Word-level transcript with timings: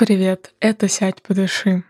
Привет, 0.00 0.54
это 0.60 0.88
«Сядь, 0.88 1.20
подыши». 1.22 1.84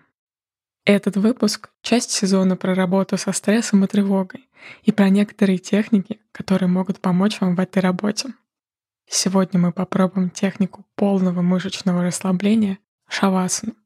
Этот 0.84 1.16
выпуск— 1.16 1.70
часть 1.82 2.10
сезона 2.10 2.56
про 2.56 2.74
работу 2.74 3.16
со 3.16 3.30
стрессом 3.30 3.84
и 3.84 3.86
тревогой 3.86 4.48
и 4.82 4.90
про 4.90 5.08
некоторые 5.10 5.58
техники, 5.58 6.18
которые 6.32 6.68
могут 6.68 6.98
помочь 6.98 7.40
вам 7.40 7.54
в 7.54 7.60
этой 7.60 7.78
работе. 7.78 8.34
Сегодня 9.08 9.60
мы 9.60 9.70
попробуем 9.70 10.28
технику 10.28 10.84
полного 10.96 11.40
мышечного 11.40 12.02
расслабления— 12.02 12.80
шавасану. 13.08 13.76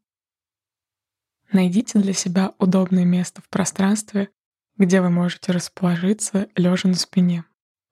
Найдите 1.52 1.98
для 1.98 2.14
себя 2.14 2.54
удобное 2.58 3.04
место 3.04 3.42
в 3.42 3.50
пространстве, 3.50 4.30
где 4.78 5.02
вы 5.02 5.10
можете 5.10 5.52
расположиться, 5.52 6.48
лежа 6.56 6.88
на 6.88 6.94
спине. 6.94 7.44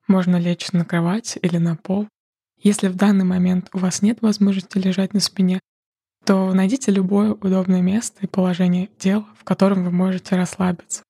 Можно 0.07 0.37
лечь 0.37 0.71
на 0.71 0.83
кровать 0.83 1.37
или 1.43 1.57
на 1.57 1.75
пол. 1.75 2.07
Если 2.57 2.87
в 2.87 2.95
данный 2.95 3.23
момент 3.23 3.69
у 3.71 3.77
вас 3.77 4.01
нет 4.01 4.23
возможности 4.23 4.79
лежать 4.79 5.13
на 5.13 5.19
спине, 5.19 5.59
то 6.25 6.53
найдите 6.53 6.91
любое 6.91 7.33
удобное 7.33 7.81
место 7.81 8.21
и 8.21 8.27
положение 8.27 8.87
тела, 8.97 9.27
в 9.37 9.43
котором 9.43 9.83
вы 9.83 9.91
можете 9.91 10.35
расслабиться. 10.35 11.03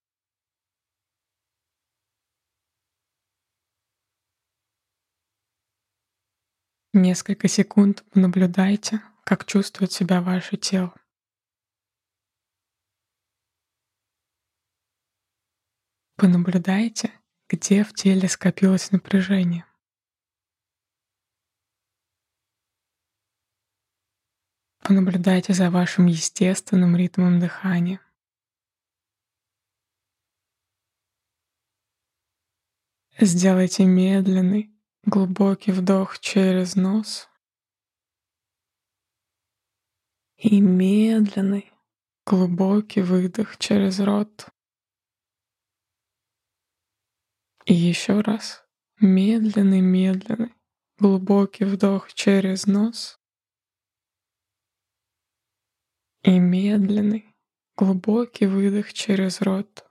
Несколько 6.94 7.48
секунд 7.48 8.03
наблюдайте, 8.13 9.02
как 9.23 9.45
чувствует 9.45 9.91
себя 9.91 10.22
ваше 10.22 10.58
тело. 10.58 10.94
Понаблюдайте, 16.16 17.11
где 17.50 17.84
в 17.84 17.94
теле 17.94 18.30
скопилось 18.30 18.91
напряжение. 18.91 19.66
Понаблюдайте 24.84 25.54
за 25.54 25.70
вашим 25.70 26.08
естественным 26.08 26.98
ритмом 26.98 27.39
дыхания. 27.39 28.02
Сделайте 33.17 33.86
медленный, 33.86 34.75
глубокий 35.06 35.72
вдох 35.72 36.20
через 36.20 36.75
нос 36.75 37.30
и 40.36 40.59
медленный, 40.59 41.72
глубокий 42.25 43.03
выдох 43.03 43.58
через 43.58 44.02
рот. 44.02 44.50
И 47.64 47.73
еще 47.73 48.20
раз 48.20 48.66
медленный, 49.00 49.80
медленный, 49.80 50.53
глубокий 50.97 51.64
вдох 51.64 52.12
через 52.14 52.66
нос 52.66 53.22
и 56.23 56.39
медленный, 56.39 57.35
глубокий 57.75 58.47
выдох 58.47 58.93
через 58.93 59.41
рот, 59.41 59.85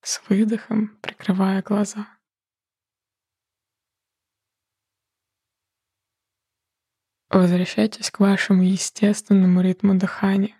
с 0.00 0.22
выдохом 0.28 0.96
прикрывая 1.02 1.60
глаза. 1.62 2.06
Возвращайтесь 7.30 8.10
к 8.10 8.20
вашему 8.20 8.62
естественному 8.62 9.62
ритму 9.62 9.98
дыхания. 9.98 10.56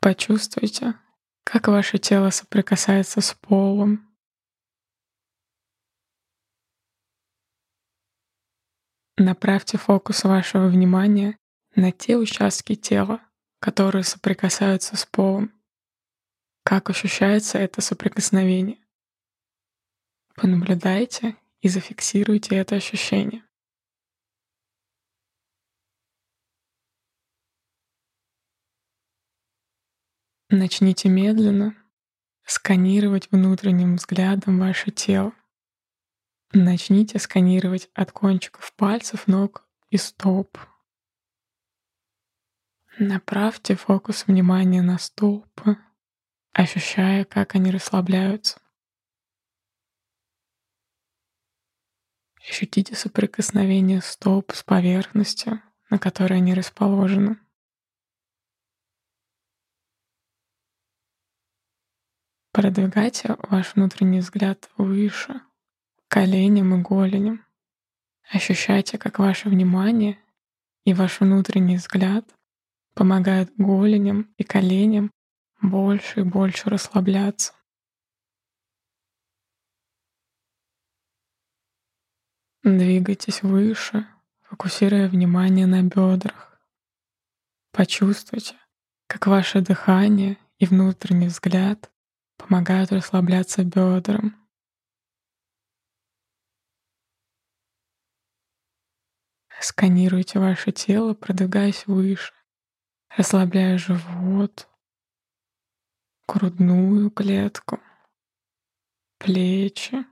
Почувствуйте, 0.00 0.94
как 1.42 1.66
ваше 1.66 1.98
тело 1.98 2.30
соприкасается 2.30 3.20
с 3.20 3.34
полом, 3.34 4.05
Направьте 9.18 9.78
фокус 9.78 10.24
вашего 10.24 10.68
внимания 10.68 11.38
на 11.74 11.90
те 11.90 12.16
участки 12.16 12.74
тела, 12.74 13.20
которые 13.60 14.04
соприкасаются 14.04 14.94
с 14.94 15.06
полом. 15.06 15.52
Как 16.62 16.90
ощущается 16.90 17.56
это 17.56 17.80
соприкосновение? 17.80 18.78
Понаблюдайте 20.34 21.34
и 21.62 21.68
зафиксируйте 21.68 22.56
это 22.56 22.74
ощущение. 22.74 23.42
Начните 30.50 31.08
медленно 31.08 31.74
сканировать 32.44 33.30
внутренним 33.30 33.96
взглядом 33.96 34.58
ваше 34.58 34.90
тело. 34.90 35.32
Начните 36.52 37.18
сканировать 37.18 37.90
от 37.94 38.12
кончиков 38.12 38.72
пальцев 38.74 39.26
ног 39.26 39.68
и 39.90 39.96
стоп. 39.96 40.58
Направьте 42.98 43.74
фокус 43.74 44.26
внимания 44.26 44.80
на 44.80 44.98
стопы, 44.98 45.76
ощущая, 46.52 47.24
как 47.24 47.54
они 47.54 47.70
расслабляются. 47.70 48.60
Ощутите 52.48 52.94
соприкосновение 52.94 54.00
стоп 54.00 54.52
с 54.52 54.62
поверхностью, 54.62 55.60
на 55.90 55.98
которой 55.98 56.38
они 56.38 56.54
расположены. 56.54 57.38
Продвигайте 62.52 63.36
ваш 63.50 63.74
внутренний 63.74 64.20
взгляд 64.20 64.70
выше, 64.78 65.42
коленям 66.08 66.74
и 66.74 66.82
голеням. 66.82 67.44
Ощущайте, 68.30 68.98
как 68.98 69.18
ваше 69.18 69.48
внимание 69.48 70.18
и 70.84 70.94
ваш 70.94 71.20
внутренний 71.20 71.76
взгляд 71.76 72.24
помогают 72.94 73.52
голеням 73.56 74.32
и 74.36 74.44
коленям 74.44 75.10
больше 75.60 76.20
и 76.20 76.24
больше 76.24 76.70
расслабляться. 76.70 77.52
Двигайтесь 82.62 83.42
выше, 83.42 84.06
фокусируя 84.42 85.08
внимание 85.08 85.66
на 85.66 85.82
бедрах. 85.82 86.60
Почувствуйте, 87.72 88.56
как 89.06 89.26
ваше 89.26 89.60
дыхание 89.60 90.36
и 90.58 90.66
внутренний 90.66 91.28
взгляд 91.28 91.90
помогают 92.36 92.90
расслабляться 92.90 93.62
бедрам. 93.62 94.34
Сканируйте 99.68 100.38
ваше 100.38 100.70
тело, 100.70 101.12
продвигаясь 101.12 101.88
выше, 101.88 102.32
расслабляя 103.16 103.78
живот, 103.78 104.68
грудную 106.28 107.10
клетку, 107.10 107.80
плечи. 109.18 110.06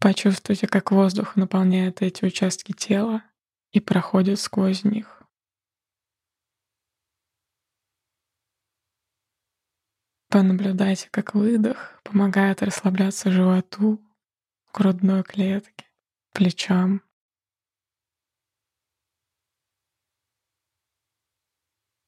Почувствуйте, 0.00 0.68
как 0.68 0.90
воздух 0.90 1.36
наполняет 1.36 2.00
эти 2.00 2.24
участки 2.24 2.72
тела 2.72 3.22
и 3.72 3.80
проходит 3.80 4.40
сквозь 4.40 4.84
них. 4.84 5.22
Понаблюдайте, 10.30 11.10
как 11.10 11.34
выдох 11.34 12.00
помогает 12.02 12.62
расслабляться 12.62 13.30
животу, 13.30 14.00
грудной 14.74 15.22
клетке, 15.22 15.86
плечам. 16.32 17.00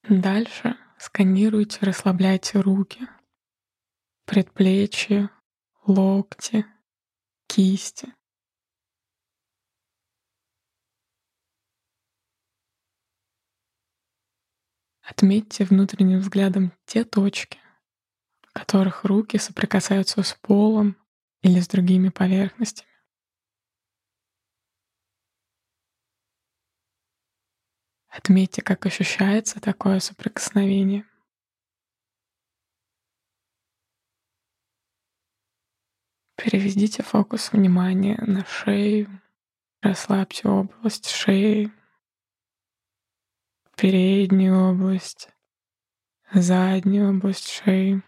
Дальше 0.09 0.77
сканируйте, 0.99 1.79
расслабляйте 1.83 2.61
руки, 2.61 3.07
предплечья, 4.25 5.31
локти, 5.85 6.67
кисти. 7.47 8.13
Отметьте 15.03 15.65
внутренним 15.65 16.19
взглядом 16.19 16.73
те 16.85 17.05
точки, 17.05 17.61
в 18.43 18.53
которых 18.53 19.05
руки 19.05 19.39
соприкасаются 19.39 20.25
с 20.25 20.35
полом 20.35 20.97
или 21.47 21.61
с 21.61 21.69
другими 21.69 22.09
поверхностями. 22.09 22.91
Отметьте, 28.09 28.63
как 28.63 28.85
ощущается 28.87 29.61
такое 29.61 30.01
соприкосновение. 30.01 31.07
Переведите 36.37 37.05
фокус 37.05 37.53
внимания 37.53 38.17
на 38.27 38.45
шею, 38.45 39.23
расслабьте 39.83 40.49
область 40.49 41.09
шеи, 41.09 41.73
переднюю 43.77 44.73
область, 44.73 45.29
заднюю 46.33 47.11
область 47.11 47.49
шеи. 47.49 48.03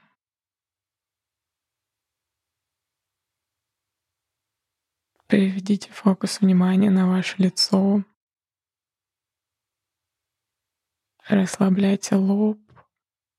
Переведите 5.28 5.92
фокус 5.92 6.40
внимания 6.40 6.90
на 6.90 7.06
ваше 7.06 7.34
лицо. 7.36 8.02
Расслабляйте 11.28 12.14
лоб, 12.14 12.58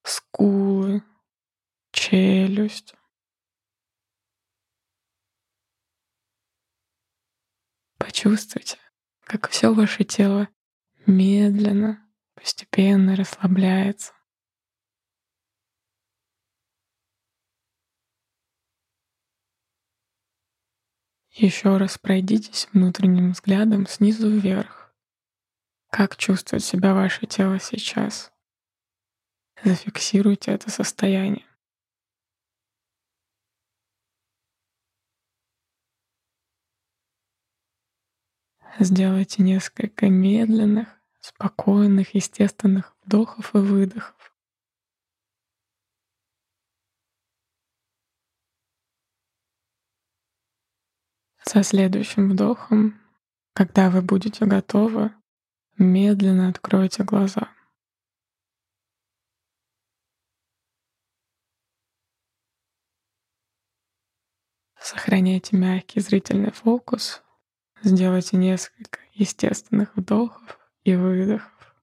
скулы, 0.03 1.01
челюсть. 1.91 2.94
Почувствуйте, 7.97 8.77
как 9.24 9.50
все 9.50 9.74
ваше 9.74 10.03
тело 10.03 10.47
медленно, 11.07 12.07
постепенно 12.36 13.15
расслабляется. 13.15 14.13
Еще 21.31 21.78
раз 21.78 21.98
пройдитесь 21.98 22.68
внутренним 22.74 23.31
взглядом 23.31 23.88
снизу 23.88 24.30
вверх. 24.30 24.94
Как 25.90 26.18
чувствует 26.18 26.64
себя 26.64 26.94
ваше 26.94 27.26
тело 27.28 27.60
сейчас? 27.60 28.31
Зафиксируйте 29.64 30.52
это 30.52 30.70
состояние. 30.70 31.46
Сделайте 38.80 39.44
несколько 39.44 40.08
медленных, 40.10 40.88
спокойных, 41.20 42.16
естественных 42.16 42.96
вдохов 43.04 43.54
и 43.54 43.58
выдохов. 43.58 44.29
Со 51.51 51.63
следующим 51.63 52.30
вдохом, 52.30 53.01
когда 53.54 53.90
вы 53.90 54.04
будете 54.04 54.46
готовы, 54.46 55.12
медленно 55.80 56.48
откройте 56.48 57.04
глаза. 57.04 57.51
Сохраняйте 64.80 65.57
мягкий 65.57 66.01
зрительный 66.01 66.51
фокус. 66.51 67.24
Сделайте 67.81 68.38
несколько 68.38 69.00
естественных 69.13 69.98
вдохов 69.98 70.60
и 70.84 70.94
выдохов. 70.94 71.75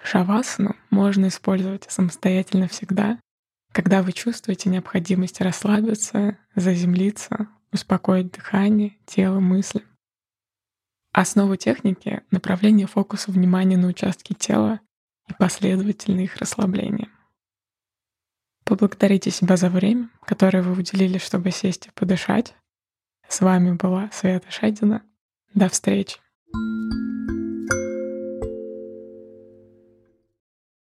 Шавасану 0.00 0.76
можно 0.90 1.26
использовать 1.26 1.90
самостоятельно 1.90 2.68
всегда, 2.68 3.21
когда 3.72 4.02
вы 4.02 4.12
чувствуете 4.12 4.68
необходимость 4.68 5.40
расслабиться, 5.40 6.36
заземлиться, 6.54 7.48
успокоить 7.72 8.30
дыхание, 8.30 8.96
тело, 9.06 9.40
мысли. 9.40 9.82
Основа 11.12 11.56
техники— 11.56 12.22
направление 12.30 12.86
фокуса 12.86 13.30
внимания 13.30 13.76
на 13.76 13.88
участки 13.88 14.34
тела 14.34 14.80
и 15.28 15.34
последовательное 15.34 16.24
их 16.24 16.36
расслабление. 16.36 17.08
Поблагодарите 18.64 19.30
себя 19.30 19.56
за 19.56 19.68
время, 19.68 20.08
которое 20.24 20.62
вы 20.62 20.72
уделили, 20.72 21.18
чтобы 21.18 21.50
сесть 21.50 21.88
и 21.88 21.90
подышать. 21.90 22.54
С 23.28 23.40
вами 23.40 23.72
была 23.72 24.10
Света 24.12 24.50
Шадина. 24.50 25.02
До 25.54 25.68
встречи. 25.68 26.18
thank 26.54 26.92
you 26.94 27.21